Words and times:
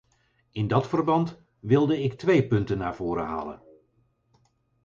In 0.51 0.67
dat 0.67 0.87
verband 0.87 1.41
wilde 1.59 2.03
ik 2.03 2.13
twee 2.13 2.47
punten 2.47 2.77
naar 2.77 2.95
voren 2.95 3.25
halen. 3.25 3.61